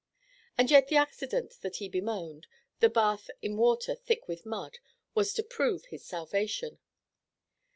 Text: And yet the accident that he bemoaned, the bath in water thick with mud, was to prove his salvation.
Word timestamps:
And 0.57 0.71
yet 0.71 0.87
the 0.87 0.95
accident 0.95 1.57
that 1.61 1.75
he 1.75 1.87
bemoaned, 1.87 2.47
the 2.79 2.89
bath 2.89 3.29
in 3.43 3.55
water 3.55 3.93
thick 3.93 4.27
with 4.27 4.47
mud, 4.47 4.79
was 5.13 5.31
to 5.35 5.43
prove 5.43 5.85
his 5.91 6.03
salvation. 6.07 6.79